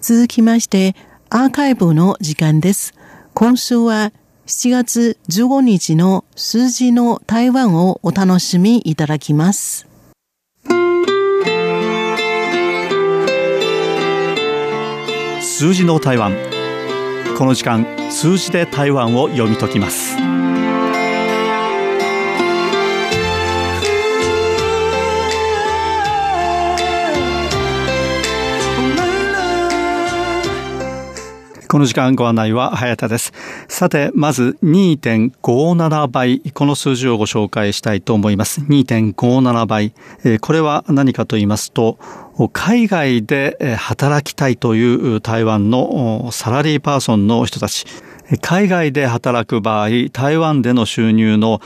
[0.00, 0.96] 続きまして、
[1.28, 2.94] アーカイブの時間です。
[3.34, 4.12] 今週は
[4.46, 9.86] 7月15日の数字の台湾をお楽しみいただきます。
[15.60, 16.34] 数字の台湾
[17.36, 20.16] この時間数字で台湾を読み解きます
[31.70, 33.32] この時間ご案内は早田です。
[33.68, 38.62] さて、まず2.57倍、この数字をご紹介したいと思います。
[38.62, 39.94] 2.57倍。
[40.40, 41.96] これは何かと言いますと、
[42.52, 47.86] 海外で働きたいという台湾のサラリーパーソンの人たち。
[48.42, 51.60] 海外で働く場合、台湾での収入の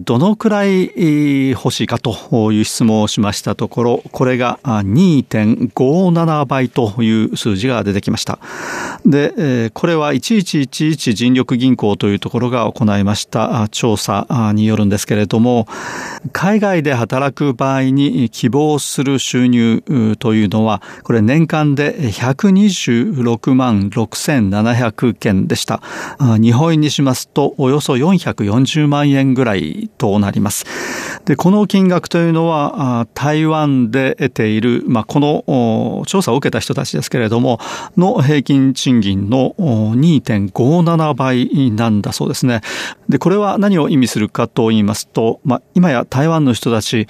[0.00, 8.40] どのくらい欲しいかという質問をしましたところ、これが2.57倍という数字が出てきました。
[9.06, 15.68] で、これは1111人力銀行というところが行いました調査によるんですけれども、
[16.32, 19.84] 海外で働く場合に希望する収入
[20.18, 25.80] というのは、これ年間で126万6700件でした。
[26.40, 30.64] 日本にしますとおよそ440万円ぐらいとなります。
[31.24, 37.60] で、この金額というのは台湾で得ている、まあ、この調査を受けた人たちですけれども、
[37.96, 42.62] の平均賃金の2.57倍なんだそうですね。
[43.08, 47.08] で、これは何を意味するかと言いますと、まあ、今や台湾の人たち、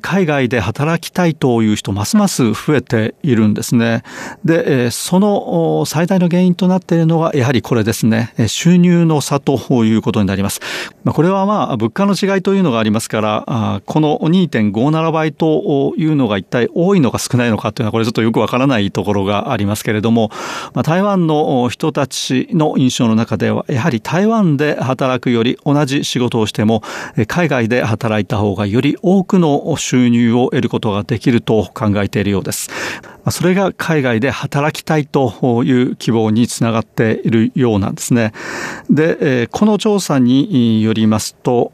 [0.00, 4.02] 海外で働きたいという人ますます増えているんですね。
[4.44, 8.32] で、その最大の原因となっているのはやはりこれですね。
[8.46, 10.60] 収入の差ということになります。
[11.04, 20.30] これはまあ物価の違いというのがありますから、この2.57倍というのが一体多いのか少ないのかというのはこれちょっとよくわからないところがありますけれども、
[20.82, 26.82] 台湾の人たちの印象の中ではやはり台湾で働くより同じ仕事をしても
[27.26, 32.70] 海外で働いた方がより多くの収入を得ることができると考えているようです。
[33.30, 38.32] それが海外で働きたいという希望につながっているようなんですね。
[38.90, 41.72] で、この調査によりますと、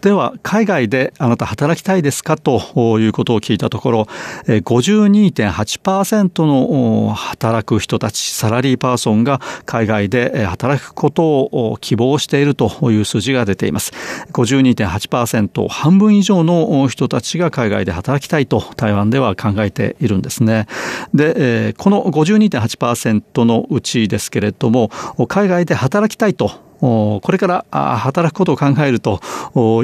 [0.00, 4.08] では海外であなた働きたいですかということを聞いたところ、
[4.46, 13.92] 52.8%の働く人たち、サラリーパーソンが海外で働くことを希望しているという数字が出ています。
[14.32, 20.65] 52.8%、半分以上の人たちが海外で働きたいと台湾では考えているんですね。
[21.14, 24.90] で、この52.8%のうちですけれども、
[25.28, 29.20] 海外で働きたいとこれから働くことを考えると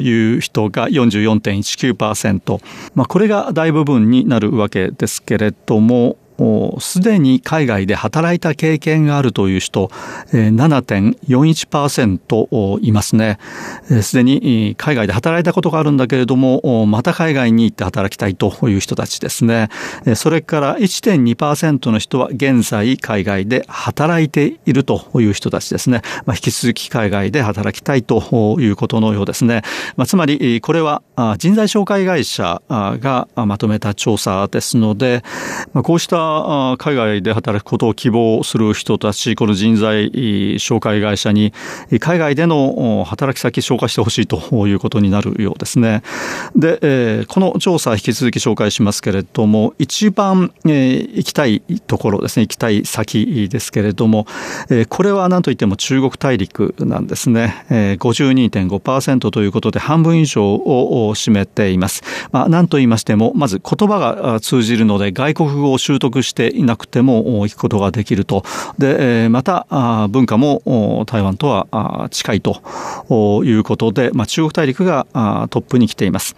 [0.01, 2.61] いう人が44.19%、
[2.95, 6.17] まあ、これが大部分になるわけですけれども
[6.79, 9.91] すでに海外で働いた経験があるという人、
[10.31, 13.37] 7.41%いますね。
[14.01, 19.69] すでに海外で働いたことがあるんだけれども、また海外に行って働きたいという人たちですね。
[20.15, 26.01] それから1.2%の人は現在海外で働いているという人たちですね。
[26.25, 29.61] まあ、引き続き海外で働きたいということのようですね。
[29.97, 31.01] まあ、つまり、これは
[31.37, 35.23] 人材紹介会社がまとめた調査ですので、
[35.73, 36.22] まあ、こうした
[36.77, 40.11] 海外で働くことを希望する人たち、この人材
[40.55, 41.53] 紹介会社に
[41.99, 46.03] 海外での働き先紹介してほしいということになるようですね。
[46.55, 54.27] で、この調査引き続き紹介しますけれども、一番行きたいところですね、行きたい先ですけれども、
[54.89, 57.65] これは何といっても中国大陸なんですね。
[57.69, 62.03] 52.5%ということで半分以上を占めています。
[62.31, 68.43] まあ、何と言いましても、まず言葉が通じるので外国語を習得していなくても行くことができると。
[68.77, 69.65] で、また
[70.09, 72.61] 文化も台湾とは近いと
[73.43, 75.07] いうことで、まあ、中国大陸が
[75.49, 76.35] トップに来ています。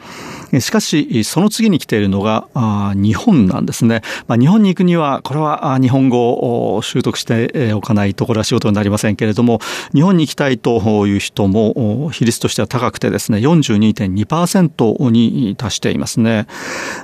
[0.60, 2.48] しかし、その次に来ているのが
[2.96, 4.02] 日本なんですね。
[4.28, 9.60] まあ、日本に行くには、これは日本語を習得しておかないところは仕事になりませんけれども、
[9.94, 16.48] 日本に行きたいという人も比率としては高くてですね、42.2%に達していますね。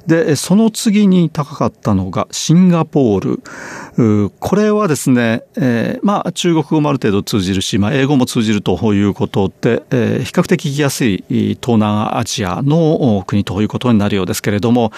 [0.07, 4.31] で、その次に高かったのがシンガポール。
[4.39, 14.91] これはですね、えー、まあ中国語もある程度通じるし、まあ英語も通じるということで、えー、比較的行きやすい東南アジアの国ということになるようですけれども、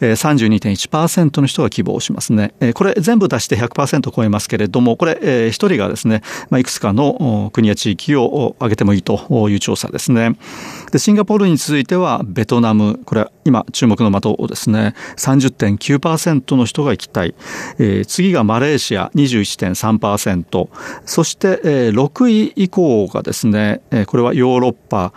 [0.00, 2.54] えー、32.1%の人が希望しますね。
[2.60, 10.36] えー、これ全部出して100%超えますけれども、これ、えー、一人がですね、まあいくつかの国や地域を挙げてもいいという調査ですね。
[10.92, 17.34] で、シンガポールに続いてはベトナム、これ今注目の的をですね、30.9%の人が行ききたい、
[17.78, 20.68] えー、次がマレーシア21.3%
[21.04, 25.12] そして、えー、6位以降がですね、えー、これはヨーロッパ。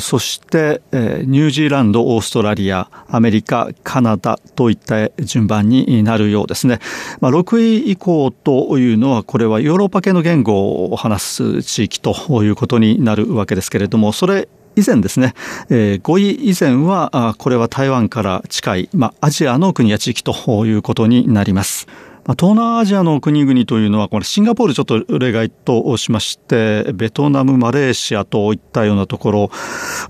[0.00, 6.78] そしてニュージーランド、オーストラリア、アメリカ、カナダといった順番になるようですね。
[7.20, 15.34] まあ、6位以降というのは、これはヨーロッパ系の言語を話す地域ということになるわけですけれども、それ以前ですね、
[15.70, 21.86] えー、5位以前はあ、これは台湾から近い、まあ、アジアの国や地域ということになります。
[22.32, 29.50] 東南アジアの国々というのは、これシンガポールちょっと例外としまして、ベトナム、マレーシアといったようなところ、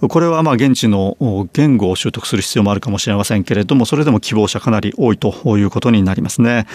[0.08, 1.16] これはまあ現地の
[1.52, 6.66] 言語を習得する必要もあるかもしれませんけれども、それでも希望者かなり多いということになりますね。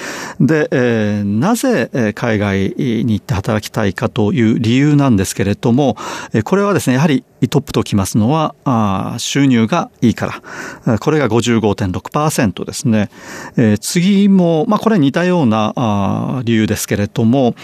[0.42, 5.96] で、えー、なぜ海外に行って働きたいかという理由なんですけれども、
[6.44, 10.42] これはですね、やはりトップときますのは、収入がいいか
[10.86, 10.98] ら。
[11.00, 13.10] これが55.6%ですね。
[13.80, 17.56] 次も、まあこれ似たような理由ですけれども、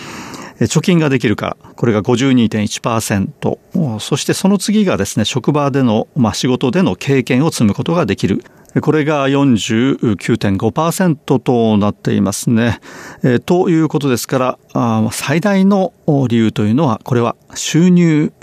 [0.59, 3.99] 貯金ができるから、これが52.1%。
[3.99, 8.43] そしてその次がですね、職場での、まあ仕事での経験を積むことができる。
[8.81, 12.79] これが49.5%となっていますね。
[13.23, 15.93] え、ということですから、最大の
[16.27, 18.33] 理由というのは、これは収入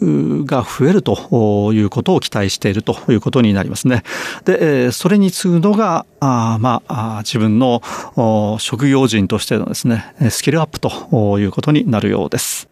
[0.46, 4.02] が増えるということを期待しているということになりますね。
[4.46, 7.82] で、それに次ぐのが、あまあ、自分の
[8.58, 12.72] 職業人としてのですね、スキルアップということになるようです。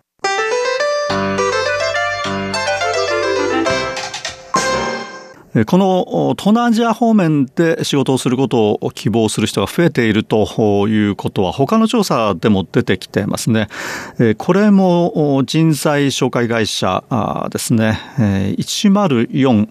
[5.67, 13.67] この東南アジア方面で仕事をすることを希望する人が増えているということは他の調査でも出てきてますね。
[14.38, 17.02] これも人材紹介会社
[17.50, 17.99] ですね。
[18.58, 19.69] 104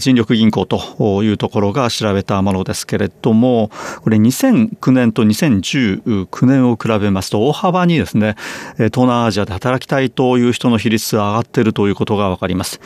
[0.00, 3.70] 人力銀行というところが調べたものですけれども、
[4.02, 8.34] これ2009年と2019年を比べますと大幅にですね、
[8.76, 12.80] 東南アジアで働きたいという人の比率が上がっているということがわかります。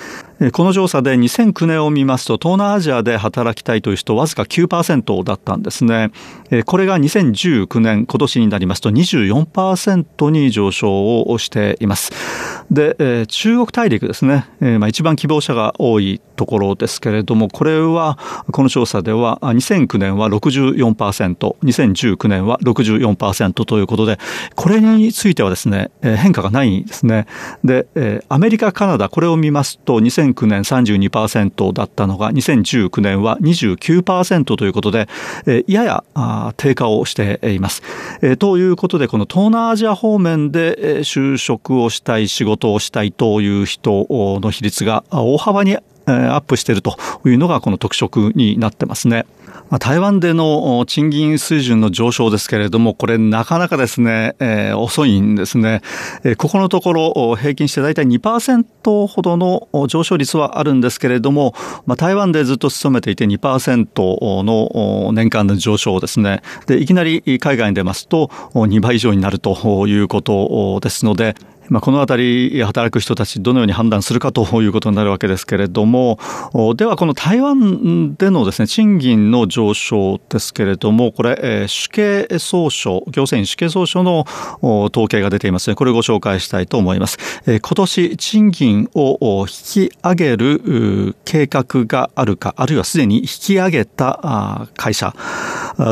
[0.53, 6.13] この調査で2009年を見ますと、東南アジアで働きたいという人わずか9%だったんですね。
[6.65, 12.13] これが2019年、今年になりますと24%に上昇をしています。
[12.71, 14.47] で、中国大陸ですね。
[14.79, 18.17] まあ、一番希望者が多いところですけれども、これは、
[18.53, 24.19] この調査では2009年は64%、2019年は64%ということで、
[24.55, 27.27] これについてはですね、変化がないんですね。
[27.65, 35.09] で、アメリカ、カナダ、これを見ますと、2009年32%だったのが、2019年は29%ということで、
[35.67, 36.05] やや
[36.57, 37.83] 低下をしています。
[38.37, 44.07] ということで、この東南アジア方面で就職をしたい、仕事をしたいという人
[44.41, 45.77] の比率が大幅に
[46.11, 49.27] アップしているというのがこの特色になってますね。
[49.81, 55.83] 台湾での賃金水準の上昇ですけれども、これなかなかですね、えー、遅いんですね。
[56.25, 61.55] えー、ここのところ平均して大体2%ほどの上昇率はあるんですけれども、
[61.87, 66.43] まあ、台湾でずっと勤めていて2%の年間の上昇ですね。
[66.67, 71.35] で、いきなり海外に出ますと2倍以上になるということですので、
[71.69, 76.19] まあ、このあたり働く人たちどのように判断するかということになるわけですけれども、
[76.77, 84.27] ではこの台湾でのですね、賃金のの上昇ですけれども、これ、主計総署、行政院主計総署の
[84.63, 87.19] 統計が出ていますね、これをご紹介したいと思います。
[87.47, 95.15] 今年賃金を引き上げる計画があるか、あるいはすでに引き上げた会社、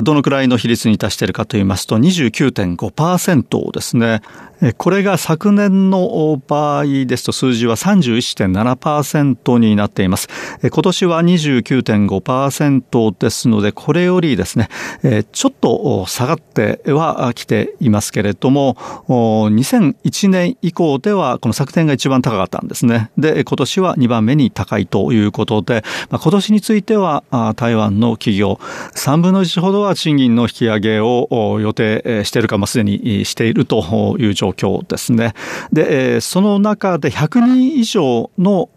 [0.03, 4.23] どのくらいの比率に達しているかといいますと、29.5%ですね。
[4.79, 10.29] これが昨年の場合ですと数字は31.7%になっています。
[10.63, 14.71] 今年は29.5%ですので、これよりですね、
[15.33, 18.79] ちょっと下がってはきていますけれども、
[19.09, 23.11] 2001年以降ではこの昨年が一番高かったんですね。
[23.19, 27.25] で、今年は2番目に高いということで、今年については
[27.57, 28.59] 台湾の企業
[28.95, 35.35] 3分の1ほどは賃金の引き上げを予定しているかすでにしているという状状況ですね。
[35.73, 38.69] で、その中で100人以上の、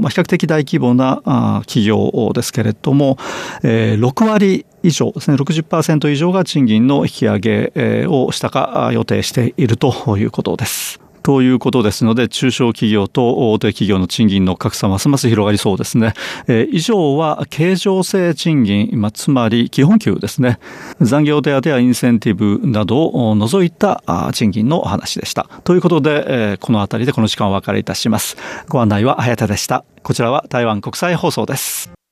[0.00, 3.16] まあ、比較的大規模な企業ですけれども、
[3.62, 11.03] 6割以上ですね、60%以上が賃金の引き上げをしたか予定しているということです。
[11.24, 16.12] ということですので、中小企業と大手企業の賃金の格差ますます広がりそうですね。
[16.48, 20.58] えー、以上は経常性賃金、まあ、つまり基本給ですね。
[21.00, 24.02] 残業手当やインセンティブなどを除いた
[24.34, 25.48] 賃金のお話でした。
[25.64, 28.36] ということで、えー、この辺りでこの時間お別れいたします。
[28.68, 29.86] ご案内は早田でした。
[30.02, 32.03] こちらは台湾国際放送です。